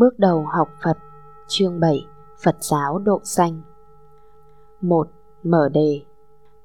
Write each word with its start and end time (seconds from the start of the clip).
Bước 0.00 0.18
đầu 0.18 0.46
học 0.56 0.68
Phật 0.84 0.98
Chương 1.48 1.80
7 1.80 2.04
Phật 2.44 2.56
giáo 2.60 2.98
độ 2.98 3.20
xanh 3.24 3.62
1. 4.80 5.08
Mở 5.42 5.68
đề 5.72 6.00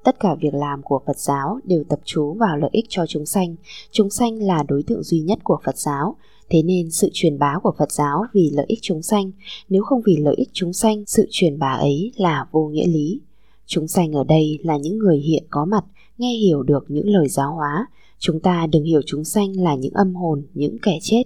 Tất 0.04 0.20
cả 0.20 0.36
việc 0.40 0.54
làm 0.54 0.82
của 0.82 1.00
Phật 1.06 1.18
giáo 1.18 1.58
đều 1.64 1.84
tập 1.88 2.00
trú 2.04 2.32
vào 2.32 2.56
lợi 2.56 2.70
ích 2.72 2.84
cho 2.88 3.04
chúng 3.08 3.26
sanh. 3.26 3.56
Chúng 3.90 4.10
sanh 4.10 4.42
là 4.42 4.62
đối 4.68 4.82
tượng 4.82 5.02
duy 5.02 5.20
nhất 5.20 5.38
của 5.44 5.58
Phật 5.64 5.78
giáo. 5.78 6.16
Thế 6.50 6.62
nên 6.62 6.90
sự 6.90 7.10
truyền 7.12 7.38
bá 7.38 7.58
của 7.62 7.72
Phật 7.78 7.92
giáo 7.92 8.24
vì 8.32 8.50
lợi 8.54 8.66
ích 8.68 8.78
chúng 8.82 9.02
sanh. 9.02 9.30
Nếu 9.68 9.82
không 9.82 10.02
vì 10.06 10.16
lợi 10.16 10.34
ích 10.34 10.48
chúng 10.52 10.72
sanh, 10.72 11.04
sự 11.06 11.26
truyền 11.30 11.58
bá 11.58 11.72
ấy 11.72 12.12
là 12.16 12.46
vô 12.50 12.66
nghĩa 12.66 12.86
lý. 12.86 13.20
Chúng 13.66 13.88
sanh 13.88 14.12
ở 14.12 14.24
đây 14.24 14.58
là 14.62 14.76
những 14.76 14.98
người 14.98 15.18
hiện 15.18 15.44
có 15.50 15.64
mặt, 15.64 15.84
nghe 16.18 16.34
hiểu 16.34 16.62
được 16.62 16.84
những 16.88 17.08
lời 17.08 17.28
giáo 17.28 17.54
hóa. 17.54 17.86
Chúng 18.18 18.40
ta 18.40 18.66
đừng 18.66 18.84
hiểu 18.84 19.00
chúng 19.06 19.24
sanh 19.24 19.60
là 19.60 19.74
những 19.74 19.92
âm 19.92 20.14
hồn, 20.14 20.42
những 20.54 20.78
kẻ 20.82 20.98
chết. 21.02 21.22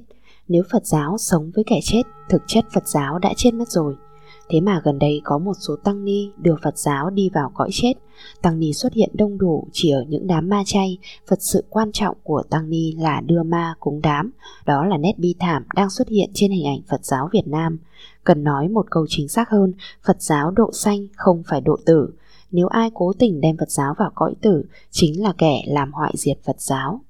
Nếu 0.51 0.63
Phật 0.71 0.87
giáo 0.87 1.19
sống 1.19 1.51
với 1.55 1.65
kẻ 1.67 1.81
chết, 1.83 2.03
thực 2.29 2.43
chất 2.47 2.65
Phật 2.73 2.89
giáo 2.89 3.19
đã 3.19 3.33
chết 3.37 3.55
mất 3.55 3.69
rồi. 3.69 3.97
Thế 4.49 4.61
mà 4.61 4.81
gần 4.85 4.99
đây 4.99 5.21
có 5.25 5.39
một 5.39 5.53
số 5.61 5.77
tăng 5.77 6.05
ni 6.05 6.31
đưa 6.37 6.55
Phật 6.63 6.79
giáo 6.79 7.11
đi 7.11 7.31
vào 7.35 7.51
cõi 7.55 7.69
chết. 7.73 7.93
Tăng 8.43 8.59
ni 8.59 8.73
xuất 8.73 8.93
hiện 8.93 9.11
đông 9.13 9.39
đủ 9.39 9.69
chỉ 9.73 9.91
ở 9.91 10.05
những 10.09 10.27
đám 10.27 10.49
ma 10.49 10.63
chay. 10.67 10.99
Phật 11.29 11.43
sự 11.43 11.65
quan 11.69 11.93
trọng 11.93 12.17
của 12.23 12.43
tăng 12.51 12.71
ni 12.71 12.93
là 12.99 13.21
đưa 13.21 13.43
ma 13.43 13.75
cúng 13.81 14.01
đám. 14.03 14.31
Đó 14.67 14.85
là 14.85 14.97
nét 14.97 15.13
bi 15.19 15.35
thảm 15.39 15.65
đang 15.75 15.91
xuất 15.91 16.09
hiện 16.09 16.31
trên 16.35 16.51
hình 16.51 16.67
ảnh 16.67 16.81
Phật 16.89 17.05
giáo 17.05 17.29
Việt 17.33 17.47
Nam. 17.47 17.79
Cần 18.25 18.45
nói 18.45 18.69
một 18.69 18.87
câu 18.91 19.07
chính 19.09 19.29
xác 19.29 19.51
hơn, 19.51 19.73
Phật 20.07 20.23
giáo 20.23 20.51
độ 20.51 20.71
sanh 20.73 21.07
không 21.17 21.43
phải 21.47 21.61
độ 21.61 21.77
tử. 21.87 22.09
Nếu 22.51 22.67
ai 22.67 22.91
cố 22.95 23.13
tình 23.19 23.41
đem 23.41 23.57
Phật 23.57 23.71
giáo 23.71 23.95
vào 23.99 24.11
cõi 24.15 24.35
tử, 24.43 24.65
chính 24.91 25.23
là 25.23 25.33
kẻ 25.39 25.63
làm 25.67 25.93
hoại 25.93 26.13
diệt 26.17 26.39
Phật 26.45 26.61
giáo. 26.61 27.01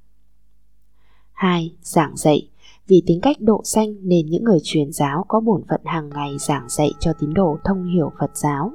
2. 1.32 1.74
Giảng 1.82 2.16
dạy 2.16 2.49
vì 2.90 3.02
tính 3.06 3.20
cách 3.20 3.36
độ 3.40 3.60
xanh 3.64 3.94
nên 4.02 4.26
những 4.26 4.44
người 4.44 4.58
truyền 4.62 4.92
giáo 4.92 5.24
có 5.28 5.40
bổn 5.40 5.62
phận 5.68 5.80
hàng 5.84 6.10
ngày 6.10 6.36
giảng 6.38 6.68
dạy 6.68 6.92
cho 7.00 7.12
tín 7.20 7.34
đồ 7.34 7.58
thông 7.64 7.84
hiểu 7.84 8.12
Phật 8.20 8.30
giáo. 8.36 8.72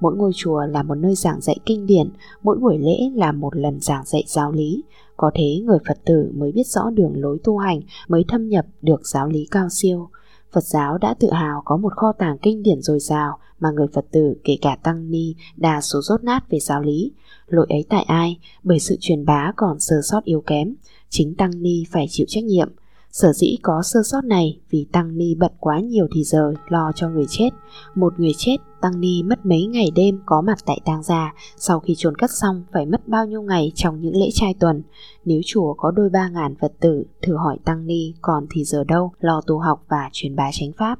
Mỗi 0.00 0.16
ngôi 0.16 0.32
chùa 0.34 0.60
là 0.66 0.82
một 0.82 0.94
nơi 0.94 1.14
giảng 1.14 1.40
dạy 1.40 1.56
kinh 1.66 1.86
điển, 1.86 2.10
mỗi 2.42 2.58
buổi 2.58 2.78
lễ 2.78 3.10
là 3.14 3.32
một 3.32 3.56
lần 3.56 3.80
giảng 3.80 4.04
dạy 4.04 4.24
giáo 4.26 4.52
lý. 4.52 4.82
Có 5.16 5.30
thế 5.34 5.60
người 5.64 5.78
Phật 5.88 5.98
tử 6.04 6.32
mới 6.34 6.52
biết 6.52 6.66
rõ 6.66 6.90
đường 6.90 7.12
lối 7.14 7.38
tu 7.44 7.58
hành, 7.58 7.80
mới 8.08 8.24
thâm 8.28 8.48
nhập 8.48 8.66
được 8.82 9.06
giáo 9.06 9.28
lý 9.28 9.46
cao 9.50 9.68
siêu. 9.70 10.08
Phật 10.52 10.64
giáo 10.64 10.98
đã 10.98 11.14
tự 11.14 11.30
hào 11.30 11.62
có 11.64 11.76
một 11.76 11.92
kho 11.96 12.12
tàng 12.12 12.38
kinh 12.42 12.62
điển 12.62 12.80
dồi 12.80 13.00
dào 13.00 13.38
mà 13.60 13.70
người 13.70 13.86
Phật 13.92 14.04
tử 14.10 14.34
kể 14.44 14.56
cả 14.62 14.76
tăng 14.82 15.10
ni 15.10 15.34
đa 15.56 15.80
số 15.80 16.00
rốt 16.02 16.24
nát 16.24 16.50
về 16.50 16.58
giáo 16.58 16.82
lý. 16.82 17.12
Lỗi 17.46 17.66
ấy 17.68 17.84
tại 17.88 18.02
ai? 18.02 18.38
Bởi 18.62 18.78
sự 18.78 18.96
truyền 19.00 19.24
bá 19.24 19.52
còn 19.56 19.80
sơ 19.80 19.96
sót 20.02 20.24
yếu 20.24 20.40
kém. 20.40 20.74
Chính 21.08 21.34
tăng 21.34 21.62
ni 21.62 21.84
phải 21.90 22.06
chịu 22.10 22.26
trách 22.28 22.44
nhiệm. 22.44 22.68
Sở 23.12 23.32
dĩ 23.32 23.56
có 23.62 23.82
sơ 23.82 24.00
sót 24.04 24.24
này 24.24 24.60
vì 24.70 24.86
Tăng 24.92 25.18
Ni 25.18 25.34
bận 25.34 25.52
quá 25.60 25.80
nhiều 25.80 26.06
thì 26.14 26.24
giờ 26.24 26.54
lo 26.68 26.92
cho 26.94 27.08
người 27.08 27.26
chết. 27.28 27.50
Một 27.94 28.20
người 28.20 28.32
chết, 28.36 28.56
Tăng 28.80 29.00
Ni 29.00 29.22
mất 29.22 29.46
mấy 29.46 29.66
ngày 29.66 29.90
đêm 29.94 30.20
có 30.26 30.40
mặt 30.40 30.58
tại 30.66 30.80
tang 30.84 31.02
gia, 31.02 31.34
sau 31.56 31.80
khi 31.80 31.94
chôn 31.96 32.16
cất 32.16 32.30
xong 32.30 32.64
phải 32.72 32.86
mất 32.86 33.08
bao 33.08 33.26
nhiêu 33.26 33.42
ngày 33.42 33.72
trong 33.74 34.00
những 34.00 34.16
lễ 34.16 34.28
trai 34.32 34.54
tuần. 34.60 34.82
Nếu 35.24 35.40
chùa 35.46 35.74
có 35.74 35.90
đôi 35.90 36.10
ba 36.10 36.28
ngàn 36.28 36.54
Phật 36.60 36.72
tử, 36.80 37.04
thử 37.22 37.36
hỏi 37.36 37.58
Tăng 37.64 37.86
Ni 37.86 38.14
còn 38.22 38.46
thì 38.50 38.64
giờ 38.64 38.84
đâu 38.84 39.12
lo 39.20 39.40
tu 39.46 39.58
học 39.58 39.84
và 39.88 40.08
truyền 40.12 40.36
bá 40.36 40.50
chánh 40.52 40.72
pháp. 40.78 40.98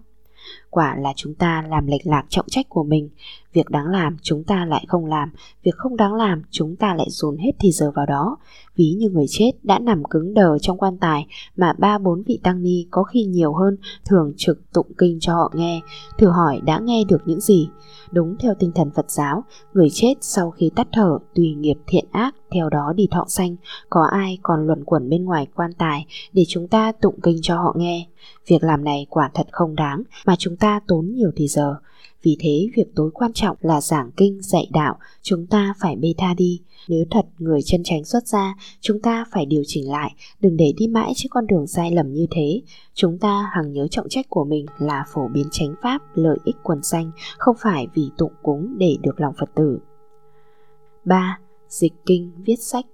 Quả 0.75 0.97
là 0.97 1.13
chúng 1.17 1.35
ta 1.35 1.65
làm 1.69 1.87
lệch 1.87 2.07
lạc 2.07 2.25
trọng 2.29 2.47
trách 2.49 2.69
của 2.69 2.85
mình. 2.85 3.09
Việc 3.53 3.71
đáng 3.71 3.87
làm, 3.87 4.17
chúng 4.23 4.45
ta 4.45 4.65
lại 4.65 4.85
không 4.89 5.07
làm. 5.07 5.31
Việc 5.63 5.75
không 5.77 5.97
đáng 5.97 6.15
làm, 6.15 6.43
chúng 6.51 6.77
ta 6.77 6.95
lại 6.95 7.07
dồn 7.11 7.37
hết 7.37 7.53
thì 7.61 7.73
giờ 7.73 7.91
vào 7.95 8.07
đó. 8.07 8.37
Ví 8.77 8.91
như 8.99 9.11
người 9.11 9.27
chết 9.29 9.51
đã 9.63 9.79
nằm 9.79 10.05
cứng 10.05 10.35
đờ 10.35 10.59
trong 10.59 10.79
quan 10.79 10.99
tài 10.99 11.27
Mà 11.57 11.73
ba 11.79 11.99
bốn 11.99 12.23
vị 12.23 12.41
tăng 12.43 12.63
ni 12.63 12.87
có 12.91 13.03
khi 13.03 13.25
nhiều 13.25 13.55
hơn, 13.55 13.77
Thường 14.05 14.33
trực 14.37 14.73
tụng 14.73 14.87
kinh 14.99 15.21
cho 15.21 15.35
họ 15.35 15.51
nghe, 15.55 15.81
Thử 16.19 16.29
hỏi 16.29 16.61
đã 16.65 16.79
nghe 16.83 17.05
được 17.09 17.23
những 17.25 17.41
gì. 17.41 17.69
Đúng 18.11 18.37
theo 18.41 18.55
tinh 18.59 18.73
thần 18.75 18.91
Phật 18.91 19.11
giáo, 19.11 19.45
Người 19.73 19.89
chết 19.93 20.15
sau 20.21 20.51
khi 20.51 20.71
tắt 20.77 20.89
thở, 20.93 21.19
Tùy 21.35 21.55
nghiệp 21.55 21.77
thiện 21.87 22.05
ác, 22.13 22.35
Theo 22.55 22.69
đó 22.69 22.93
đi 22.97 23.09
thọ 23.11 23.25
sanh, 23.29 23.57
Có 23.91 24.03
ai 24.13 24.39
còn 24.43 24.67
luẩn 24.67 24.85
quẩn 24.85 25.09
bên 25.09 25.25
ngoài 25.25 25.47
quan 25.55 25.71
tài 25.79 26.07
Để 26.33 26.45
chúng 26.49 26.69
ta 26.69 26.93
tụng 26.93 27.21
kinh 27.23 27.39
cho 27.43 27.57
họ 27.57 27.75
nghe. 27.77 28.07
Việc 28.47 28.63
làm 28.63 28.85
này 28.85 29.07
quả 29.11 29.31
thật 29.35 29.47
không 29.51 29.77
đáng, 29.77 30.03
Mà 30.27 30.37
chúng 30.39 30.57
ta 30.63 30.81
tốn 30.89 31.13
nhiều 31.15 31.31
thì 31.37 31.49
giờ. 31.49 31.77
Vì 32.23 32.37
thế, 32.41 32.69
việc 32.77 32.95
tối 32.95 33.11
quan 33.15 33.33
trọng 33.33 33.57
là 33.61 33.81
giảng 33.81 34.11
kinh, 34.17 34.43
dạy 34.43 34.69
đạo, 34.73 34.99
Chúng 35.23 35.47
ta 35.47 35.75
phải 35.81 35.97
bê 35.97 36.15
tha 36.19 36.35
đi. 36.35 36.61
Nếu 36.89 37.05
thật 37.11 37.27
người 37.39 37.61
chân 37.65 37.81
tránh 37.85 38.05
xuất 38.05 38.27
ra 38.27 38.55
Chúng 38.81 39.01
ta 39.01 39.25
phải 39.33 39.47
điều 39.47 39.63
chỉnh 39.67 39.91
lại, 39.91 40.15
Đừng 40.41 40.57
để 40.57 40.73
đi 40.77 40.89
mãi 40.89 41.13
trên 41.17 41.31
con 41.31 41.47
đường 41.47 41.67
sai 41.67 41.91
lầm 41.91 42.13
như 42.13 42.27
thế. 42.31 42.63
Chúng 42.95 43.19
ta 43.19 43.51
hằng 43.53 43.73
nhớ 43.73 43.89
trọng 43.91 44.09
trách 44.09 44.27
của 44.29 44.45
mình 44.45 44.67
Là 44.79 45.05
phổ 45.09 45.29
biến 45.29 45.47
chánh 45.51 45.75
pháp, 45.83 46.03
lợi 46.15 46.39
ích 46.45 46.57
quần 46.63 46.83
xanh 46.83 47.11
Không 47.39 47.57
phải 47.59 47.87
vì 47.95 48.11
tụng 48.19 48.33
cúng 48.43 48.75
để 48.79 48.97
được 49.03 49.21
lòng 49.21 49.35
Phật 49.39 49.51
tử. 49.55 49.79
3. 51.05 51.39
Dịch 51.69 51.93
kinh 52.07 52.33
viết 52.45 52.57
sách. 52.61 52.85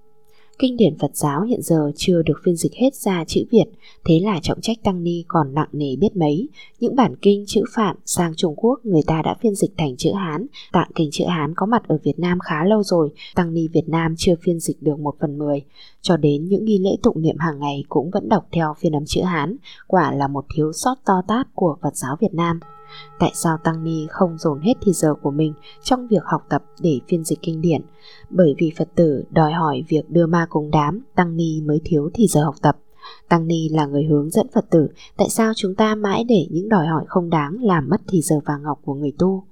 Kinh 0.58 0.76
điển 0.76 0.98
Phật 0.98 1.16
giáo 1.16 1.42
hiện 1.42 1.62
giờ 1.62 1.92
chưa 1.96 2.22
được 2.22 2.34
phiên 2.44 2.56
dịch 2.56 2.74
hết 2.74 2.94
ra 2.94 3.24
chữ 3.24 3.44
Việt, 3.50 3.64
thế 4.04 4.20
là 4.20 4.40
trọng 4.42 4.60
trách 4.60 4.76
Tăng 4.84 5.04
Ni 5.04 5.24
còn 5.28 5.54
nặng 5.54 5.68
nề 5.72 5.96
biết 5.96 6.16
mấy. 6.16 6.48
Những 6.80 6.96
bản 6.96 7.16
kinh 7.22 7.44
chữ 7.46 7.64
Phạn 7.74 7.96
sang 8.04 8.32
Trung 8.36 8.54
Quốc 8.56 8.80
người 8.84 9.02
ta 9.06 9.22
đã 9.24 9.36
phiên 9.42 9.54
dịch 9.54 9.70
thành 9.78 9.96
chữ 9.96 10.12
Hán, 10.12 10.46
tạng 10.72 10.90
kinh 10.94 11.08
chữ 11.12 11.24
Hán 11.28 11.54
có 11.56 11.66
mặt 11.66 11.82
ở 11.88 11.98
Việt 12.02 12.18
Nam 12.18 12.38
khá 12.38 12.64
lâu 12.64 12.82
rồi, 12.82 13.10
Tăng 13.34 13.54
Ni 13.54 13.68
Việt 13.68 13.88
Nam 13.88 14.14
chưa 14.18 14.34
phiên 14.42 14.60
dịch 14.60 14.82
được 14.82 15.00
một 15.00 15.14
phần 15.20 15.38
mười. 15.38 15.62
Cho 16.02 16.16
đến 16.16 16.48
những 16.48 16.64
nghi 16.64 16.78
lễ 16.78 16.90
tụng 17.02 17.22
niệm 17.22 17.36
hàng 17.38 17.58
ngày 17.58 17.84
cũng 17.88 18.10
vẫn 18.10 18.28
đọc 18.28 18.46
theo 18.52 18.74
phiên 18.80 18.96
âm 18.96 19.04
chữ 19.06 19.22
Hán, 19.22 19.56
quả 19.86 20.12
là 20.12 20.28
một 20.28 20.44
thiếu 20.54 20.72
sót 20.72 20.94
to 21.06 21.22
tát 21.28 21.46
của 21.54 21.76
Phật 21.82 21.96
giáo 21.96 22.16
Việt 22.20 22.34
Nam. 22.34 22.60
Tại 23.18 23.30
sao 23.34 23.58
Tăng 23.64 23.84
Ni 23.84 24.06
không 24.10 24.38
dồn 24.38 24.60
hết 24.60 24.74
thì 24.80 24.92
giờ 24.92 25.14
của 25.22 25.30
mình 25.30 25.54
trong 25.82 26.06
việc 26.06 26.22
học 26.24 26.46
tập 26.48 26.64
để 26.80 27.00
phiên 27.08 27.24
dịch 27.24 27.38
kinh 27.42 27.60
điển? 27.60 27.80
Bởi 28.30 28.54
vì 28.58 28.72
Phật 28.78 28.88
tử 28.94 29.24
đòi 29.30 29.52
hỏi 29.52 29.84
việc 29.88 30.10
đưa 30.10 30.26
ma 30.26 30.46
cùng 30.48 30.70
đám, 30.70 31.00
Tăng 31.14 31.36
Ni 31.36 31.60
mới 31.60 31.80
thiếu 31.84 32.10
thì 32.14 32.26
giờ 32.26 32.44
học 32.44 32.54
tập. 32.62 32.76
Tăng 33.28 33.46
Ni 33.46 33.68
là 33.68 33.86
người 33.86 34.04
hướng 34.04 34.30
dẫn 34.30 34.46
Phật 34.54 34.70
tử, 34.70 34.88
tại 35.16 35.28
sao 35.28 35.52
chúng 35.56 35.74
ta 35.74 35.94
mãi 35.94 36.24
để 36.28 36.46
những 36.50 36.68
đòi 36.68 36.86
hỏi 36.86 37.04
không 37.08 37.30
đáng 37.30 37.56
làm 37.60 37.88
mất 37.88 38.00
thì 38.08 38.20
giờ 38.22 38.40
vàng 38.44 38.62
ngọc 38.62 38.78
của 38.84 38.94
người 38.94 39.12
tu? 39.18 39.44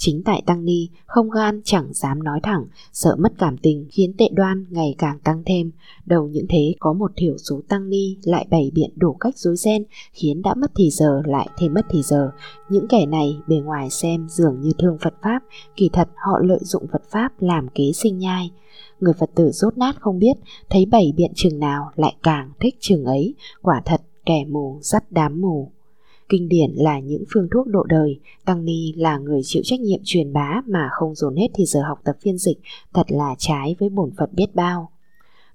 Chính 0.00 0.22
tại 0.24 0.42
Tăng 0.46 0.64
Ni 0.64 0.88
không 1.06 1.30
gan 1.30 1.60
chẳng 1.64 1.92
dám 1.92 2.22
nói 2.22 2.40
thẳng, 2.42 2.66
sợ 2.92 3.16
mất 3.18 3.32
cảm 3.38 3.56
tình 3.58 3.86
khiến 3.90 4.12
tệ 4.18 4.28
đoan 4.32 4.66
ngày 4.70 4.94
càng 4.98 5.18
tăng 5.24 5.42
thêm. 5.46 5.70
Đầu 6.06 6.28
những 6.28 6.46
thế 6.48 6.74
có 6.78 6.92
một 6.92 7.12
thiểu 7.16 7.36
số 7.38 7.60
Tăng 7.68 7.88
Ni 7.88 8.16
lại 8.22 8.46
bày 8.50 8.70
biện 8.74 8.90
đủ 8.96 9.12
cách 9.12 9.38
dối 9.38 9.56
ren 9.56 9.84
khiến 10.12 10.42
đã 10.42 10.54
mất 10.54 10.70
thì 10.76 10.90
giờ 10.90 11.22
lại 11.24 11.48
thêm 11.58 11.74
mất 11.74 11.86
thì 11.90 12.02
giờ. 12.02 12.30
Những 12.68 12.88
kẻ 12.88 13.06
này 13.06 13.36
bề 13.48 13.56
ngoài 13.56 13.90
xem 13.90 14.26
dường 14.28 14.60
như 14.60 14.70
thương 14.78 14.98
Phật 15.00 15.14
Pháp, 15.22 15.42
kỳ 15.76 15.90
thật 15.92 16.08
họ 16.16 16.38
lợi 16.42 16.60
dụng 16.62 16.86
Phật 16.92 17.02
Pháp 17.10 17.32
làm 17.38 17.68
kế 17.74 17.92
sinh 17.94 18.18
nhai. 18.18 18.50
Người 19.00 19.14
Phật 19.18 19.30
tử 19.34 19.50
rốt 19.50 19.78
nát 19.78 19.96
không 20.00 20.18
biết, 20.18 20.36
thấy 20.70 20.86
bày 20.86 21.12
biện 21.16 21.32
chừng 21.34 21.58
nào 21.58 21.90
lại 21.96 22.16
càng 22.22 22.52
thích 22.60 22.76
chừng 22.80 23.04
ấy, 23.04 23.34
quả 23.62 23.82
thật 23.84 24.00
kẻ 24.26 24.44
mù 24.48 24.78
dắt 24.82 25.04
đám 25.10 25.40
mù. 25.40 25.72
Kinh 26.28 26.48
điển 26.48 26.70
là 26.74 27.00
những 27.00 27.24
phương 27.34 27.48
thuốc 27.52 27.66
độ 27.66 27.82
đời, 27.82 28.20
Tăng 28.44 28.64
Ni 28.64 28.92
là 28.96 29.18
người 29.18 29.40
chịu 29.44 29.62
trách 29.64 29.80
nhiệm 29.80 30.00
truyền 30.04 30.32
bá 30.32 30.62
mà 30.66 30.88
không 30.92 31.14
dồn 31.14 31.36
hết 31.36 31.48
thì 31.54 31.64
giờ 31.64 31.80
học 31.88 31.98
tập 32.04 32.16
phiên 32.20 32.38
dịch, 32.38 32.58
thật 32.94 33.06
là 33.08 33.34
trái 33.38 33.76
với 33.78 33.88
bổn 33.88 34.10
phận 34.18 34.30
biết 34.32 34.54
bao. 34.54 34.90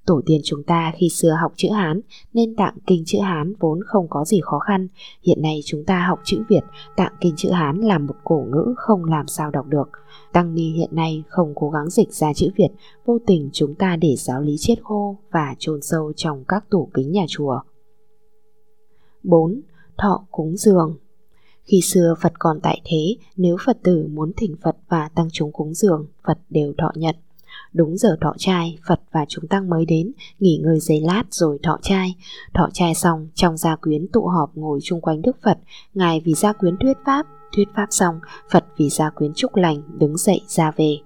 Tổ 0.06 0.22
tiên 0.26 0.42
chúng 0.44 0.64
ta 0.64 0.94
khi 0.98 1.10
xưa 1.10 1.36
học 1.42 1.54
chữ 1.56 1.70
Hán 1.70 2.02
nên 2.34 2.56
tạng 2.56 2.78
kinh 2.88 3.04
chữ 3.06 3.20
Hán 3.20 3.54
vốn 3.60 3.80
không 3.86 4.08
có 4.10 4.26
gì 4.26 4.40
khó 4.44 4.60
khăn. 4.60 4.88
Hiện 5.22 5.42
nay 5.42 5.60
chúng 5.66 5.84
ta 5.86 6.06
học 6.08 6.20
chữ 6.24 6.44
Việt, 6.50 6.64
tạng 6.96 7.14
kinh 7.22 7.34
chữ 7.38 7.52
Hán 7.52 7.78
là 7.78 7.98
một 7.98 8.16
cổ 8.24 8.46
ngữ 8.52 8.74
không 8.78 9.06
làm 9.06 9.28
sao 9.28 9.52
đọc 9.52 9.68
được. 9.68 9.90
Tăng 10.34 10.56
Ni 10.56 10.70
hiện 10.70 10.90
nay 10.92 11.24
không 11.28 11.54
cố 11.56 11.70
gắng 11.70 11.90
dịch 11.90 12.14
ra 12.14 12.34
chữ 12.34 12.50
Việt, 12.56 12.70
vô 13.06 13.20
tình 13.28 13.50
chúng 13.54 13.76
ta 13.76 13.96
để 13.96 14.16
giáo 14.18 14.42
lý 14.42 14.56
chết 14.60 14.76
khô 14.84 15.18
và 15.32 15.56
chôn 15.60 15.82
sâu 15.82 16.14
trong 16.16 16.44
các 16.48 16.70
tủ 16.70 16.90
kính 16.94 17.12
nhà 17.12 17.26
chùa. 17.28 17.60
4 19.24 19.62
thọ 19.98 20.26
cúng 20.32 20.58
dường. 20.58 20.98
Khi 21.64 21.82
xưa 21.82 22.16
Phật 22.22 22.34
còn 22.40 22.60
tại 22.64 22.82
thế, 22.86 23.16
nếu 23.36 23.58
Phật 23.66 23.78
tử 23.84 24.08
muốn 24.12 24.32
thỉnh 24.38 24.56
Phật 24.64 24.76
và 24.90 25.10
tăng 25.16 25.28
chúng 25.32 25.52
cúng 25.52 25.74
dường, 25.74 26.08
Phật 26.28 26.38
đều 26.50 26.74
thọ 26.78 26.92
nhận. 26.96 27.16
Đúng 27.74 27.98
giờ 27.98 28.18
thọ 28.22 28.34
trai, 28.38 28.78
Phật 28.88 29.02
và 29.12 29.26
chúng 29.30 29.48
tăng 29.48 29.70
mới 29.70 29.86
đến, 29.86 30.12
nghỉ 30.40 30.62
ngơi 30.64 30.80
giây 30.80 31.02
lát 31.02 31.24
rồi 31.30 31.60
thọ 31.64 31.78
trai. 31.82 32.16
Thọ 32.54 32.70
trai 32.74 32.96
xong, 32.96 33.28
trong 33.36 33.58
gia 33.58 33.76
quyến 33.76 34.08
tụ 34.14 34.28
họp 34.28 34.52
ngồi 34.58 34.80
chung 34.84 35.02
quanh 35.02 35.22
Đức 35.22 35.38
Phật, 35.44 35.58
Ngài 35.94 36.22
vì 36.26 36.34
gia 36.34 36.54
quyến 36.54 36.78
thuyết 36.78 36.98
pháp, 37.06 37.28
thuyết 37.56 37.68
pháp 37.76 37.88
xong, 37.90 38.20
Phật 38.52 38.66
vì 38.78 38.90
gia 38.90 39.10
quyến 39.10 39.32
chúc 39.36 39.56
lành, 39.56 39.82
đứng 39.98 40.18
dậy 40.18 40.42
ra 40.48 40.72
về. 40.72 40.98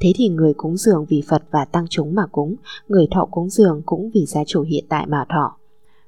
Thế 0.00 0.12
thì 0.16 0.28
người 0.28 0.54
cúng 0.54 0.76
dường 0.76 1.04
vì 1.08 1.22
Phật 1.28 1.42
và 1.50 1.64
tăng 1.64 1.86
chúng 1.90 2.14
mà 2.14 2.26
cúng, 2.26 2.56
người 2.88 3.06
thọ 3.10 3.28
cúng 3.30 3.50
dường 3.50 3.82
cũng 3.86 4.10
vì 4.14 4.26
gia 4.26 4.44
chủ 4.46 4.62
hiện 4.62 4.84
tại 4.88 5.06
mà 5.06 5.24
thọ. 5.28 5.56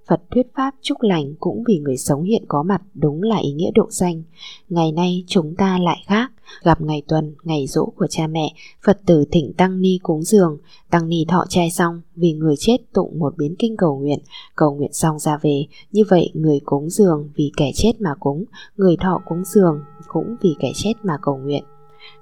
Phật 0.08 0.20
thuyết 0.30 0.46
pháp 0.54 0.74
chúc 0.80 0.98
lành 1.00 1.34
cũng 1.40 1.64
vì 1.68 1.78
người 1.78 1.96
sống 1.96 2.22
hiện 2.22 2.44
có 2.48 2.62
mặt 2.62 2.82
đúng 2.94 3.22
là 3.22 3.36
ý 3.36 3.52
nghĩa 3.52 3.70
độ 3.74 3.86
danh. 3.90 4.22
Ngày 4.68 4.92
nay 4.92 5.24
chúng 5.26 5.54
ta 5.58 5.78
lại 5.78 6.02
khác, 6.06 6.32
gặp 6.62 6.80
ngày 6.80 7.02
tuần, 7.08 7.34
ngày 7.42 7.66
rỗ 7.66 7.84
của 7.96 8.06
cha 8.10 8.26
mẹ, 8.26 8.54
Phật 8.84 9.00
tử 9.06 9.24
thỉnh 9.30 9.52
Tăng 9.56 9.80
Ni 9.80 9.98
cúng 10.02 10.22
dường, 10.22 10.58
Tăng 10.90 11.08
Ni 11.08 11.24
thọ 11.28 11.44
trai 11.48 11.70
xong 11.70 12.00
vì 12.16 12.32
người 12.32 12.54
chết 12.58 12.76
tụng 12.92 13.18
một 13.18 13.36
biến 13.36 13.54
kinh 13.58 13.76
cầu 13.76 13.98
nguyện, 13.98 14.18
cầu 14.56 14.74
nguyện 14.74 14.92
xong 14.92 15.18
ra 15.18 15.38
về, 15.42 15.66
như 15.92 16.02
vậy 16.08 16.30
người 16.34 16.60
cúng 16.64 16.90
dường 16.90 17.30
vì 17.34 17.52
kẻ 17.56 17.70
chết 17.74 17.92
mà 18.00 18.10
cúng, 18.20 18.44
người 18.76 18.96
thọ 19.00 19.20
cúng 19.28 19.44
dường 19.44 19.80
cũng 20.06 20.36
vì 20.40 20.54
kẻ 20.58 20.72
chết 20.74 20.92
mà 21.02 21.18
cầu 21.22 21.36
nguyện. 21.36 21.64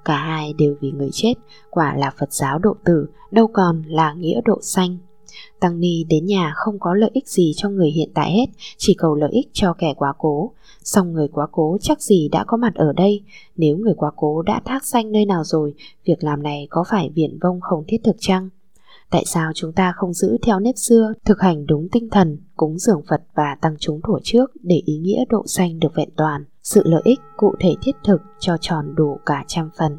Cả 0.05 0.17
hai 0.17 0.53
đều 0.53 0.75
vì 0.81 0.91
người 0.91 1.09
chết, 1.13 1.33
quả 1.69 1.95
là 1.97 2.11
Phật 2.19 2.33
giáo 2.33 2.59
độ 2.59 2.75
tử, 2.85 3.07
đâu 3.31 3.47
còn 3.47 3.83
là 3.87 4.13
nghĩa 4.13 4.41
độ 4.45 4.59
sanh. 4.61 4.97
Tăng 5.59 5.79
Ni 5.79 6.03
đến 6.03 6.25
nhà 6.25 6.53
không 6.55 6.79
có 6.79 6.93
lợi 6.93 7.09
ích 7.13 7.27
gì 7.27 7.51
cho 7.55 7.69
người 7.69 7.89
hiện 7.89 8.09
tại 8.13 8.31
hết, 8.31 8.45
chỉ 8.77 8.95
cầu 8.97 9.15
lợi 9.15 9.31
ích 9.31 9.49
cho 9.53 9.73
kẻ 9.73 9.93
quá 9.97 10.13
cố. 10.17 10.51
Xong 10.83 11.13
người 11.13 11.27
quá 11.27 11.47
cố 11.51 11.77
chắc 11.81 12.01
gì 12.01 12.29
đã 12.31 12.43
có 12.47 12.57
mặt 12.57 12.75
ở 12.75 12.93
đây, 12.93 13.23
nếu 13.55 13.77
người 13.77 13.93
quá 13.97 14.11
cố 14.15 14.41
đã 14.41 14.61
thác 14.65 14.85
sanh 14.85 15.11
nơi 15.11 15.25
nào 15.25 15.43
rồi, 15.43 15.73
việc 16.05 16.23
làm 16.23 16.43
này 16.43 16.67
có 16.69 16.83
phải 16.87 17.09
viển 17.15 17.39
vông 17.41 17.59
không 17.61 17.83
thiết 17.87 18.03
thực 18.03 18.15
chăng? 18.19 18.49
Tại 19.09 19.23
sao 19.25 19.51
chúng 19.55 19.73
ta 19.73 19.93
không 19.95 20.13
giữ 20.13 20.37
theo 20.41 20.59
nếp 20.59 20.77
xưa, 20.77 21.13
thực 21.25 21.41
hành 21.41 21.65
đúng 21.65 21.87
tinh 21.91 22.09
thần, 22.09 22.37
cúng 22.55 22.77
dường 22.77 23.01
Phật 23.09 23.21
và 23.35 23.57
tăng 23.61 23.75
chúng 23.79 24.01
thủa 24.01 24.19
trước 24.23 24.51
để 24.63 24.81
ý 24.85 24.97
nghĩa 24.97 25.25
độ 25.29 25.43
sanh 25.47 25.79
được 25.79 25.95
vẹn 25.95 26.09
toàn, 26.17 26.45
sự 26.63 26.81
lợi 26.85 27.01
ích 27.05 27.19
cụ 27.37 27.55
thể 27.59 27.75
thiết 27.81 27.95
thực 28.03 28.21
cho 28.39 28.57
tròn 28.61 28.95
đủ 28.95 29.17
cả 29.25 29.43
trăm 29.47 29.69
phần. 29.77 29.97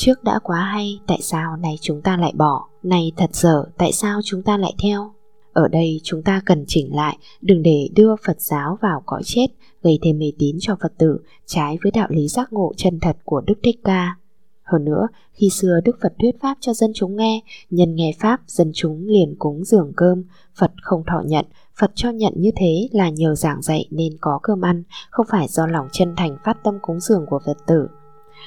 Trước 0.00 0.24
đã 0.24 0.38
quá 0.42 0.60
hay, 0.60 1.00
tại 1.06 1.18
sao 1.22 1.56
này 1.56 1.78
chúng 1.80 2.02
ta 2.02 2.16
lại 2.16 2.32
bỏ? 2.36 2.68
Này 2.82 3.12
thật 3.16 3.34
dở, 3.34 3.64
tại 3.78 3.92
sao 3.92 4.20
chúng 4.24 4.42
ta 4.42 4.56
lại 4.56 4.74
theo? 4.82 5.12
Ở 5.52 5.68
đây 5.68 6.00
chúng 6.02 6.22
ta 6.22 6.42
cần 6.46 6.64
chỉnh 6.66 6.94
lại, 6.96 7.18
đừng 7.40 7.62
để 7.62 7.88
đưa 7.94 8.14
Phật 8.26 8.40
giáo 8.40 8.78
vào 8.82 9.02
cõi 9.06 9.22
chết, 9.24 9.46
gây 9.82 9.98
thêm 10.02 10.18
mê 10.18 10.32
tín 10.38 10.56
cho 10.60 10.76
Phật 10.82 10.92
tử, 10.98 11.18
trái 11.46 11.78
với 11.82 11.92
đạo 11.92 12.08
lý 12.10 12.28
giác 12.28 12.52
ngộ 12.52 12.72
chân 12.76 13.00
thật 13.00 13.16
của 13.24 13.40
Đức 13.40 13.54
Thích 13.62 13.80
Ca. 13.84 14.16
Hơn 14.62 14.84
nữa, 14.84 15.08
khi 15.32 15.50
xưa 15.50 15.80
Đức 15.84 15.96
Phật 16.02 16.12
thuyết 16.20 16.40
pháp 16.40 16.56
cho 16.60 16.72
dân 16.74 16.90
chúng 16.94 17.16
nghe, 17.16 17.40
nhân 17.70 17.94
nghe 17.94 18.12
pháp, 18.18 18.40
dân 18.46 18.70
chúng 18.74 19.06
liền 19.06 19.34
cúng 19.38 19.64
dường 19.64 19.92
cơm, 19.96 20.22
Phật 20.58 20.72
không 20.82 21.02
thọ 21.06 21.22
nhận, 21.24 21.44
Phật 21.80 21.90
cho 21.94 22.10
nhận 22.10 22.32
như 22.36 22.50
thế 22.56 22.88
là 22.92 23.10
nhờ 23.10 23.34
giảng 23.34 23.62
dạy 23.62 23.88
nên 23.90 24.12
có 24.20 24.38
cơm 24.42 24.60
ăn, 24.60 24.82
không 25.10 25.26
phải 25.30 25.48
do 25.48 25.66
lòng 25.66 25.88
chân 25.92 26.14
thành 26.16 26.36
phát 26.44 26.56
tâm 26.64 26.78
cúng 26.82 27.00
dường 27.00 27.26
của 27.30 27.40
Phật 27.46 27.56
tử. 27.66 27.88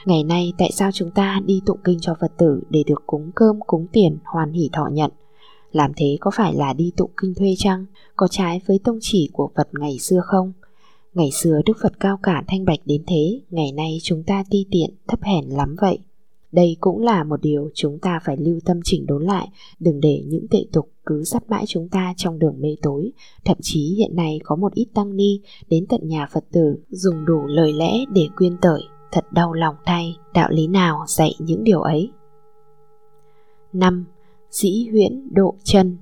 Ngày 0.06 0.24
nay 0.24 0.54
tại 0.58 0.72
sao 0.72 0.92
chúng 0.92 1.12
ta 1.12 1.40
đi 1.46 1.62
tụng 1.66 1.80
kinh 1.84 2.00
cho 2.00 2.16
Phật 2.22 2.32
tử 2.38 2.62
để 2.70 2.84
được 2.88 3.04
cúng 3.08 3.32
cơm, 3.36 3.60
cúng 3.68 3.88
tiền, 3.92 4.18
hoàn 4.26 4.52
hỷ 4.52 4.70
thọ 4.74 4.88
nhận? 4.92 5.12
Làm 5.72 5.92
thế 5.96 6.18
có 6.20 6.32
phải 6.34 6.56
là 6.56 6.74
đi 6.74 6.92
tụng 6.98 7.12
kinh 7.22 7.34
thuê 7.34 7.54
chăng? 7.58 7.86
Có 8.16 8.28
trái 8.28 8.62
với 8.68 8.80
tông 8.84 8.98
chỉ 9.02 9.30
của 9.34 9.50
Phật 9.56 9.68
ngày 9.80 10.00
xưa 10.00 10.22
không? 10.26 10.54
Ngày 11.14 11.32
xưa 11.32 11.62
Đức 11.66 11.78
Phật 11.82 12.00
cao 12.00 12.20
cả 12.24 12.44
thanh 12.48 12.66
bạch 12.66 12.80
đến 12.86 13.04
thế, 13.08 13.42
ngày 13.50 13.72
nay 13.72 13.98
chúng 14.04 14.24
ta 14.24 14.44
ti 14.50 14.66
tiện, 14.72 14.90
thấp 15.08 15.20
hèn 15.22 15.46
lắm 15.46 15.76
vậy. 15.82 16.00
Đây 16.52 16.78
cũng 16.80 17.00
là 17.00 17.24
một 17.24 17.42
điều 17.42 17.70
chúng 17.74 18.00
ta 18.00 18.20
phải 18.26 18.38
lưu 18.38 18.60
tâm 18.66 18.80
chỉnh 18.84 19.06
đốn 19.06 19.24
lại, 19.26 19.48
đừng 19.80 20.00
để 20.00 20.24
những 20.28 20.48
tệ 20.48 20.66
tục 20.72 20.90
cứ 21.06 21.24
dắt 21.24 21.44
mãi 21.50 21.64
chúng 21.68 21.90
ta 21.90 22.14
trong 22.18 22.40
đường 22.40 22.56
mê 22.60 22.76
tối. 22.82 23.12
Thậm 23.46 23.58
chí 23.62 23.96
hiện 23.98 24.16
nay 24.16 24.40
có 24.44 24.56
một 24.56 24.74
ít 24.74 24.88
tăng 24.94 25.16
ni 25.16 25.42
đến 25.70 25.86
tận 25.90 26.02
nhà 26.04 26.28
Phật 26.32 26.44
tử 26.52 26.76
dùng 26.90 27.26
đủ 27.26 27.46
lời 27.46 27.74
lẽ 27.74 28.06
để 28.14 28.28
quyên 28.38 28.58
tởi, 28.62 28.82
thật 29.12 29.26
đau 29.32 29.54
lòng 29.54 29.76
thay, 29.86 30.18
đạo 30.34 30.50
lý 30.52 30.68
nào 30.68 31.04
dạy 31.08 31.34
những 31.40 31.64
điều 31.64 31.82
ấy. 31.82 32.12
5. 33.74 34.06
Dĩ 34.50 34.88
huyễn 34.92 35.34
độ 35.34 35.56
chân 35.64 35.98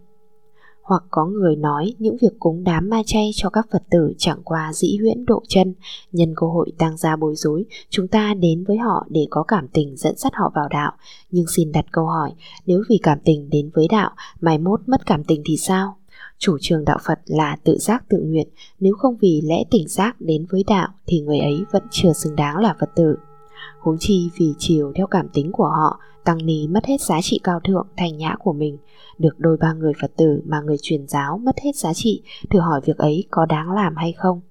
hoặc 0.89 1.03
có 1.09 1.25
người 1.25 1.55
nói 1.55 1.93
những 1.99 2.17
việc 2.21 2.39
cúng 2.39 2.63
đám 2.63 2.89
ma 2.89 3.01
chay 3.05 3.31
cho 3.35 3.49
các 3.49 3.67
Phật 3.71 3.83
tử 3.91 4.13
chẳng 4.17 4.41
qua 4.43 4.73
dĩ 4.73 4.97
huyễn 5.01 5.25
độ 5.25 5.43
chân, 5.47 5.73
nhân 6.11 6.33
cơ 6.35 6.47
hội 6.47 6.71
tăng 6.77 6.97
gia 6.97 7.15
bối 7.15 7.35
rối, 7.35 7.65
chúng 7.89 8.07
ta 8.07 8.33
đến 8.33 8.63
với 8.67 8.77
họ 8.77 9.07
để 9.09 9.27
có 9.29 9.43
cảm 9.43 9.67
tình 9.67 9.95
dẫn 9.97 10.17
dắt 10.17 10.33
họ 10.35 10.51
vào 10.55 10.67
đạo. 10.69 10.91
Nhưng 11.31 11.45
xin 11.47 11.71
đặt 11.71 11.85
câu 11.91 12.05
hỏi, 12.05 12.33
nếu 12.65 12.83
vì 12.89 12.99
cảm 13.03 13.17
tình 13.25 13.49
đến 13.49 13.69
với 13.73 13.87
đạo, 13.87 14.11
mai 14.41 14.57
mốt 14.57 14.79
mất 14.87 15.05
cảm 15.05 15.23
tình 15.23 15.41
thì 15.45 15.57
sao? 15.57 15.98
Chủ 16.39 16.57
trương 16.61 16.85
đạo 16.85 16.97
Phật 17.05 17.19
là 17.25 17.57
tự 17.63 17.77
giác 17.77 18.03
tự 18.09 18.17
nguyện, 18.21 18.47
nếu 18.79 18.95
không 18.95 19.17
vì 19.17 19.41
lẽ 19.43 19.63
tỉnh 19.71 19.87
giác 19.87 20.21
đến 20.21 20.45
với 20.49 20.63
đạo 20.67 20.87
thì 21.07 21.19
người 21.21 21.39
ấy 21.39 21.63
vẫn 21.71 21.83
chưa 21.91 22.13
xứng 22.13 22.35
đáng 22.35 22.57
là 22.57 22.75
Phật 22.79 22.89
tử. 22.95 23.15
Huống 23.79 23.97
chi 23.99 24.29
vì 24.37 24.53
chiều 24.57 24.91
theo 24.95 25.07
cảm 25.07 25.29
tính 25.33 25.51
của 25.51 25.67
họ, 25.67 25.99
tăng 26.23 26.45
ni 26.45 26.67
mất 26.67 26.85
hết 26.85 27.01
giá 27.01 27.21
trị 27.21 27.39
cao 27.43 27.59
thượng 27.59 27.87
thành 27.97 28.17
nhã 28.17 28.35
của 28.39 28.53
mình, 28.53 28.77
được 29.17 29.39
đôi 29.39 29.57
ba 29.57 29.73
người 29.73 29.93
Phật 30.01 30.11
tử 30.17 30.41
mà 30.45 30.61
người 30.61 30.77
truyền 30.81 31.07
giáo 31.07 31.37
mất 31.37 31.59
hết 31.59 31.75
giá 31.75 31.93
trị, 31.93 32.23
thử 32.49 32.59
hỏi 32.59 32.81
việc 32.85 32.97
ấy 32.97 33.23
có 33.31 33.45
đáng 33.45 33.71
làm 33.71 33.95
hay 33.95 34.11
không? 34.11 34.41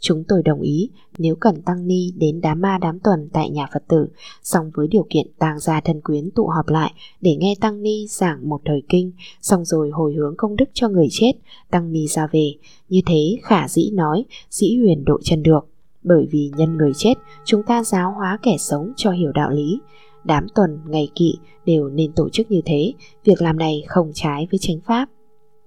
Chúng 0.00 0.24
tôi 0.28 0.42
đồng 0.42 0.60
ý 0.60 0.90
nếu 1.18 1.36
cần 1.36 1.62
tăng 1.62 1.86
ni 1.86 2.12
đến 2.16 2.40
đám 2.40 2.60
ma 2.60 2.78
đám 2.80 2.98
tuần 2.98 3.28
tại 3.32 3.50
nhà 3.50 3.66
Phật 3.72 3.82
tử, 3.88 4.08
song 4.42 4.70
với 4.74 4.88
điều 4.88 5.06
kiện 5.10 5.26
tàng 5.38 5.58
gia 5.58 5.80
thân 5.80 6.00
quyến 6.00 6.30
tụ 6.30 6.46
họp 6.46 6.68
lại 6.68 6.92
để 7.20 7.36
nghe 7.36 7.54
tăng 7.60 7.82
ni 7.82 8.06
giảng 8.06 8.48
một 8.48 8.60
thời 8.64 8.82
kinh, 8.88 9.12
xong 9.42 9.64
rồi 9.64 9.90
hồi 9.90 10.14
hướng 10.14 10.34
công 10.36 10.56
đức 10.56 10.68
cho 10.72 10.88
người 10.88 11.08
chết, 11.10 11.32
tăng 11.70 11.92
ni 11.92 12.06
ra 12.06 12.28
về. 12.32 12.54
Như 12.88 13.00
thế 13.06 13.36
khả 13.42 13.68
dĩ 13.68 13.90
nói, 13.90 14.24
dĩ 14.50 14.76
huyền 14.76 15.04
độ 15.04 15.18
chân 15.22 15.42
được. 15.42 15.66
Bởi 16.02 16.26
vì 16.30 16.50
nhân 16.56 16.76
người 16.76 16.92
chết, 16.96 17.14
chúng 17.44 17.62
ta 17.62 17.84
giáo 17.84 18.12
hóa 18.12 18.38
kẻ 18.42 18.56
sống 18.58 18.92
cho 18.96 19.10
hiểu 19.10 19.32
đạo 19.32 19.50
lý, 19.50 19.80
đám 20.24 20.46
tuần, 20.54 20.78
ngày 20.86 21.08
kỵ 21.14 21.34
đều 21.66 21.88
nên 21.88 22.12
tổ 22.12 22.28
chức 22.28 22.50
như 22.50 22.60
thế, 22.64 22.92
việc 23.24 23.42
làm 23.42 23.58
này 23.58 23.84
không 23.86 24.10
trái 24.14 24.46
với 24.50 24.58
chánh 24.58 24.80
pháp. 24.86 25.08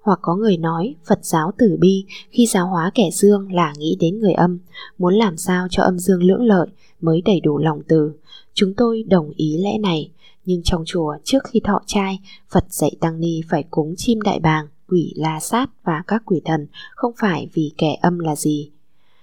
Hoặc 0.01 0.19
có 0.21 0.35
người 0.35 0.57
nói 0.57 0.95
Phật 1.07 1.19
giáo 1.21 1.51
tử 1.57 1.77
bi 1.79 2.05
khi 2.29 2.45
giáo 2.45 2.67
hóa 2.67 2.91
kẻ 2.95 3.09
dương 3.13 3.53
là 3.53 3.73
nghĩ 3.77 3.97
đến 3.99 4.19
người 4.19 4.33
âm, 4.33 4.59
muốn 4.97 5.13
làm 5.13 5.37
sao 5.37 5.67
cho 5.69 5.83
âm 5.83 5.99
dương 5.99 6.23
lưỡng 6.23 6.43
lợi 6.43 6.67
mới 7.01 7.21
đầy 7.25 7.39
đủ 7.39 7.57
lòng 7.57 7.81
từ. 7.87 8.11
Chúng 8.53 8.73
tôi 8.73 9.03
đồng 9.03 9.31
ý 9.35 9.57
lẽ 9.57 9.77
này, 9.77 10.11
nhưng 10.45 10.61
trong 10.63 10.83
chùa 10.85 11.15
trước 11.23 11.43
khi 11.43 11.59
thọ 11.63 11.81
trai, 11.85 12.19
Phật 12.49 12.65
dạy 12.69 12.91
tăng 12.99 13.19
ni 13.19 13.41
phải 13.49 13.63
cúng 13.63 13.93
chim 13.97 14.21
đại 14.21 14.39
bàng, 14.39 14.67
quỷ 14.89 15.13
la 15.15 15.39
sát 15.39 15.69
và 15.83 16.03
các 16.07 16.23
quỷ 16.25 16.41
thần, 16.45 16.67
không 16.95 17.13
phải 17.17 17.47
vì 17.53 17.71
kẻ 17.77 17.97
âm 18.01 18.19
là 18.19 18.35
gì, 18.35 18.71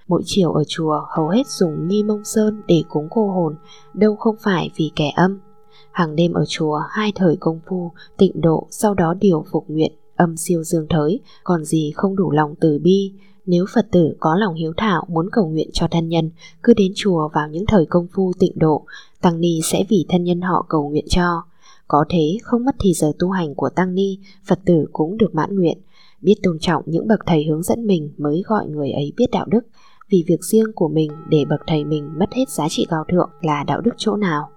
Mỗi 0.08 0.22
chiều 0.24 0.52
ở 0.52 0.64
chùa 0.68 1.00
hầu 1.08 1.28
hết 1.28 1.46
dùng 1.46 1.88
nghi 1.88 2.02
mông 2.02 2.24
sơn 2.24 2.62
để 2.66 2.82
cúng 2.88 3.08
cô 3.10 3.28
hồn, 3.28 3.54
đâu 3.94 4.16
không 4.16 4.36
phải 4.40 4.70
vì 4.76 4.90
kẻ 4.96 5.10
âm. 5.16 5.38
Hàng 5.90 6.16
đêm 6.16 6.32
ở 6.32 6.44
chùa 6.48 6.80
hai 6.90 7.12
thời 7.14 7.36
công 7.36 7.60
phu, 7.66 7.92
tịnh 8.16 8.40
độ, 8.40 8.66
sau 8.70 8.94
đó 8.94 9.14
điều 9.20 9.44
phục 9.50 9.64
nguyện, 9.68 9.92
âm 10.18 10.36
siêu 10.36 10.64
dương 10.64 10.86
thới, 10.90 11.20
còn 11.44 11.64
gì 11.64 11.92
không 11.94 12.16
đủ 12.16 12.30
lòng 12.30 12.54
từ 12.60 12.78
bi. 12.78 13.12
Nếu 13.46 13.66
Phật 13.74 13.86
tử 13.90 14.16
có 14.20 14.36
lòng 14.36 14.54
hiếu 14.54 14.72
thảo 14.76 15.06
muốn 15.08 15.28
cầu 15.32 15.48
nguyện 15.48 15.70
cho 15.72 15.88
thân 15.90 16.08
nhân, 16.08 16.30
cứ 16.62 16.74
đến 16.74 16.92
chùa 16.94 17.28
vào 17.34 17.48
những 17.48 17.66
thời 17.66 17.86
công 17.86 18.06
phu 18.12 18.32
tịnh 18.38 18.58
độ, 18.58 18.84
Tăng 19.20 19.40
Ni 19.40 19.60
sẽ 19.64 19.84
vì 19.88 20.06
thân 20.08 20.24
nhân 20.24 20.40
họ 20.40 20.66
cầu 20.68 20.88
nguyện 20.88 21.04
cho. 21.08 21.42
Có 21.88 22.04
thế 22.08 22.38
không 22.42 22.64
mất 22.64 22.76
thì 22.78 22.92
giờ 22.92 23.12
tu 23.18 23.30
hành 23.30 23.54
của 23.54 23.68
Tăng 23.68 23.94
Ni, 23.94 24.18
Phật 24.44 24.58
tử 24.64 24.86
cũng 24.92 25.18
được 25.18 25.34
mãn 25.34 25.56
nguyện. 25.56 25.78
Biết 26.22 26.34
tôn 26.42 26.58
trọng 26.58 26.82
những 26.86 27.08
bậc 27.08 27.20
thầy 27.26 27.44
hướng 27.44 27.62
dẫn 27.62 27.86
mình 27.86 28.10
mới 28.18 28.42
gọi 28.46 28.66
người 28.66 28.90
ấy 28.90 29.12
biết 29.16 29.30
đạo 29.32 29.46
đức, 29.48 29.66
vì 30.08 30.24
việc 30.26 30.44
riêng 30.44 30.72
của 30.74 30.88
mình 30.88 31.10
để 31.28 31.44
bậc 31.50 31.60
thầy 31.66 31.84
mình 31.84 32.10
mất 32.18 32.32
hết 32.32 32.48
giá 32.48 32.68
trị 32.68 32.86
cao 32.90 33.04
thượng 33.08 33.30
là 33.42 33.64
đạo 33.64 33.80
đức 33.80 33.94
chỗ 33.96 34.16
nào. 34.16 34.48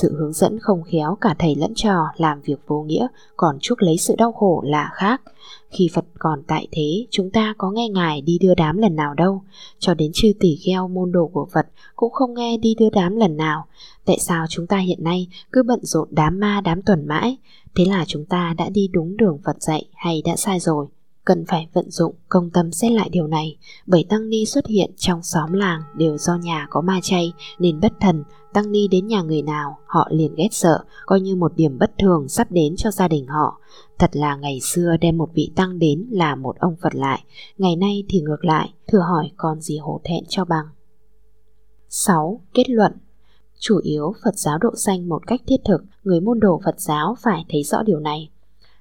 Sự 0.00 0.16
hướng 0.18 0.32
dẫn 0.32 0.58
không 0.60 0.82
khéo 0.82 1.16
cả 1.20 1.34
thầy 1.38 1.54
lẫn 1.54 1.72
trò 1.74 1.96
làm 2.16 2.40
việc 2.40 2.60
vô 2.66 2.82
nghĩa 2.82 3.06
còn 3.36 3.58
chuốc 3.60 3.82
lấy 3.82 3.98
sự 3.98 4.14
đau 4.18 4.32
khổ 4.32 4.62
là 4.66 4.90
khác. 4.94 5.22
Khi 5.70 5.90
Phật 5.94 6.04
còn 6.18 6.42
tại 6.46 6.68
thế, 6.72 7.06
chúng 7.10 7.30
ta 7.30 7.54
có 7.58 7.70
nghe 7.70 7.88
Ngài 7.88 8.20
đi 8.20 8.38
đưa 8.38 8.54
đám 8.54 8.78
lần 8.78 8.96
nào 8.96 9.14
đâu, 9.14 9.42
cho 9.78 9.94
đến 9.94 10.10
chư 10.14 10.32
tỷ 10.40 10.58
kheo 10.66 10.88
môn 10.88 11.12
đồ 11.12 11.26
của 11.26 11.46
Phật 11.52 11.66
cũng 11.96 12.12
không 12.12 12.34
nghe 12.34 12.56
đi 12.56 12.74
đưa 12.74 12.90
đám 12.90 13.16
lần 13.16 13.36
nào. 13.36 13.66
Tại 14.04 14.18
sao 14.18 14.46
chúng 14.48 14.66
ta 14.66 14.78
hiện 14.78 15.04
nay 15.04 15.28
cứ 15.52 15.62
bận 15.62 15.80
rộn 15.82 16.08
đám 16.10 16.40
ma 16.40 16.60
đám 16.64 16.82
tuần 16.82 17.06
mãi? 17.06 17.36
Thế 17.74 17.84
là 17.84 18.04
chúng 18.08 18.24
ta 18.24 18.54
đã 18.58 18.68
đi 18.68 18.88
đúng 18.92 19.16
đường 19.16 19.38
Phật 19.44 19.62
dạy 19.62 19.84
hay 19.94 20.22
đã 20.24 20.36
sai 20.36 20.60
rồi? 20.60 20.86
Cần 21.26 21.44
phải 21.48 21.68
vận 21.72 21.90
dụng 21.90 22.14
công 22.28 22.50
tâm 22.50 22.72
xét 22.72 22.92
lại 22.92 23.08
điều 23.12 23.26
này 23.26 23.56
bởi 23.86 24.04
tăng 24.08 24.28
ni 24.28 24.44
xuất 24.46 24.66
hiện 24.66 24.90
trong 24.96 25.22
xóm 25.22 25.52
làng 25.52 25.82
đều 25.96 26.18
do 26.18 26.34
nhà 26.34 26.66
có 26.70 26.80
ma 26.80 27.00
chay 27.02 27.32
nên 27.58 27.80
bất 27.80 27.92
thần 28.00 28.24
tăng 28.52 28.72
ni 28.72 28.88
đến 28.88 29.06
nhà 29.06 29.22
người 29.22 29.42
nào 29.42 29.78
họ 29.86 30.08
liền 30.10 30.34
ghét 30.34 30.48
sợ 30.50 30.84
coi 31.06 31.20
như 31.20 31.36
một 31.36 31.52
điểm 31.56 31.78
bất 31.78 31.90
thường 31.98 32.28
sắp 32.28 32.52
đến 32.52 32.76
cho 32.76 32.90
gia 32.90 33.08
đình 33.08 33.26
họ 33.26 33.60
thật 33.98 34.10
là 34.16 34.36
ngày 34.36 34.60
xưa 34.62 34.96
đem 35.00 35.18
một 35.18 35.28
vị 35.34 35.52
tăng 35.56 35.78
đến 35.78 36.06
là 36.10 36.34
một 36.34 36.56
ông 36.58 36.76
phật 36.82 36.94
lại 36.94 37.24
ngày 37.58 37.76
nay 37.76 38.04
thì 38.08 38.20
ngược 38.20 38.44
lại 38.44 38.72
thử 38.86 38.98
hỏi 38.98 39.30
còn 39.36 39.60
gì 39.60 39.78
hổ 39.78 40.00
thẹn 40.04 40.24
cho 40.28 40.44
bằng 40.44 40.66
6. 41.88 42.40
Kết 42.54 42.70
luận 42.70 42.92
Chủ 43.58 43.78
yếu 43.78 44.14
Phật 44.24 44.38
giáo 44.38 44.58
độ 44.58 44.70
xanh 44.76 45.08
một 45.08 45.26
cách 45.26 45.40
thiết 45.46 45.60
thực, 45.64 45.84
người 46.04 46.20
môn 46.20 46.40
đồ 46.40 46.60
Phật 46.64 46.80
giáo 46.80 47.16
phải 47.22 47.44
thấy 47.48 47.62
rõ 47.62 47.82
điều 47.82 48.00
này. 48.00 48.30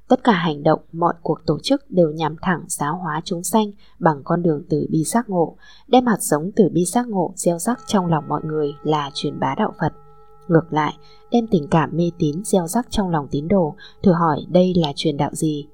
Tất 0.08 0.24
cả 0.24 0.32
hành 0.32 0.64
động, 0.64 0.80
mọi 0.92 1.14
cuộc 1.22 1.40
tổ 1.46 1.60
chức 1.64 1.92
đều 1.92 2.12
nhằm 2.12 2.36
thẳng 2.42 2.64
giáo 2.68 2.98
hóa 2.98 3.22
chúng 3.26 3.44
sanh 3.44 3.72
bằng 4.00 4.22
con 4.24 4.44
đường 4.44 4.64
từ 4.70 4.88
bi 4.90 5.04
giác 5.04 5.30
ngộ, 5.30 5.56
đem 5.88 6.06
hạt 6.06 6.22
giống 6.22 6.52
từ 6.56 6.70
bi 6.70 6.86
giác 6.86 7.08
ngộ 7.08 7.34
gieo 7.36 7.60
rắc 7.60 7.80
trong 7.88 8.08
lòng 8.08 8.24
mọi 8.28 8.42
người 8.44 8.74
là 8.84 9.12
truyền 9.14 9.40
bá 9.40 9.56
đạo 9.58 9.74
Phật. 9.80 9.94
Ngược 10.48 10.74
lại, 10.74 10.94
đem 11.32 11.48
tình 11.48 11.68
cảm 11.72 11.90
mê 11.94 12.12
tín 12.20 12.44
gieo 12.44 12.68
rắc 12.68 12.88
trong 12.90 13.10
lòng 13.10 13.28
tín 13.32 13.48
đồ, 13.48 13.76
thử 14.04 14.12
hỏi 14.12 14.46
đây 14.50 14.74
là 14.76 14.92
truyền 14.96 15.18
đạo 15.18 15.30
gì? 15.34 15.68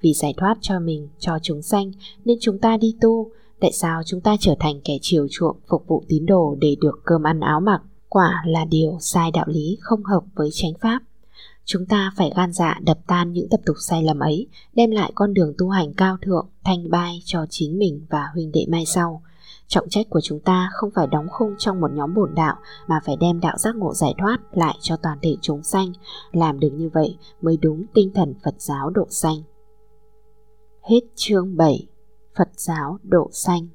vì 0.00 0.12
giải 0.12 0.34
thoát 0.36 0.58
cho 0.60 0.80
mình, 0.80 1.08
cho 1.18 1.38
chúng 1.42 1.62
sanh 1.62 1.92
nên 2.24 2.38
chúng 2.40 2.58
ta 2.58 2.76
đi 2.76 2.96
tu. 3.00 3.30
Tại 3.60 3.72
sao 3.72 4.02
chúng 4.06 4.20
ta 4.20 4.36
trở 4.40 4.54
thành 4.60 4.80
kẻ 4.84 4.98
chiều 5.00 5.26
chuộng 5.30 5.56
phục 5.68 5.86
vụ 5.86 6.02
tín 6.08 6.26
đồ 6.26 6.56
để 6.60 6.76
được 6.80 7.00
cơm 7.04 7.22
ăn 7.22 7.40
áo 7.40 7.60
mặc? 7.60 7.82
Quả 8.08 8.42
là 8.46 8.64
điều 8.64 8.96
sai 9.00 9.30
đạo 9.30 9.44
lý 9.48 9.78
không 9.80 10.04
hợp 10.04 10.24
với 10.34 10.48
chánh 10.52 10.72
pháp. 10.80 11.02
Chúng 11.72 11.86
ta 11.86 12.12
phải 12.16 12.32
gan 12.36 12.52
dạ 12.52 12.78
đập 12.82 12.98
tan 13.06 13.32
những 13.32 13.48
tập 13.48 13.60
tục 13.66 13.76
sai 13.80 14.02
lầm 14.02 14.18
ấy, 14.18 14.46
đem 14.74 14.90
lại 14.90 15.12
con 15.14 15.34
đường 15.34 15.54
tu 15.58 15.68
hành 15.68 15.94
cao 15.94 16.16
thượng, 16.22 16.48
thanh 16.64 16.90
bai 16.90 17.22
cho 17.24 17.46
chính 17.50 17.78
mình 17.78 18.06
và 18.10 18.28
huynh 18.34 18.52
đệ 18.52 18.66
mai 18.68 18.86
sau. 18.86 19.22
Trọng 19.66 19.88
trách 19.88 20.06
của 20.10 20.20
chúng 20.20 20.40
ta 20.40 20.70
không 20.72 20.90
phải 20.94 21.06
đóng 21.06 21.26
khung 21.30 21.54
trong 21.58 21.80
một 21.80 21.90
nhóm 21.92 22.14
bổn 22.14 22.34
đạo 22.34 22.56
mà 22.86 23.00
phải 23.04 23.16
đem 23.20 23.40
đạo 23.40 23.58
giác 23.58 23.76
ngộ 23.76 23.94
giải 23.94 24.14
thoát 24.18 24.38
lại 24.52 24.76
cho 24.80 24.96
toàn 24.96 25.18
thể 25.22 25.36
chúng 25.40 25.62
sanh. 25.62 25.92
Làm 26.32 26.60
được 26.60 26.72
như 26.72 26.90
vậy 26.94 27.16
mới 27.40 27.56
đúng 27.56 27.84
tinh 27.94 28.10
thần 28.14 28.34
Phật 28.44 28.54
giáo 28.58 28.90
độ 28.90 29.06
sanh. 29.10 29.42
Hết 30.82 31.00
chương 31.14 31.56
7 31.56 31.86
Phật 32.38 32.48
giáo 32.56 32.98
độ 33.02 33.28
sanh 33.32 33.68